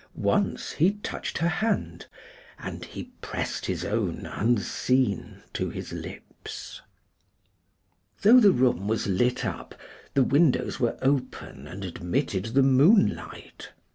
Once 0.15 0.71
he 0.71 0.93
touched 1.03 1.37
her 1.37 1.47
hand, 1.47 2.07
and 2.57 2.85
he 2.85 3.11
pressed 3.21 3.67
his 3.67 3.85
own, 3.85 4.25
unseen, 4.25 5.43
to 5.53 5.69
his 5.69 5.93
lips. 5.93 6.81
Though 8.23 8.39
the 8.39 8.49
room 8.51 8.87
was 8.87 9.05
lit 9.05 9.45
up, 9.45 9.75
the 10.15 10.23
windows 10.23 10.79
were 10.79 10.97
open 11.03 11.67
and 11.67 11.85
admitted 11.85 12.45
the 12.45 12.63
moonlight. 12.63 13.69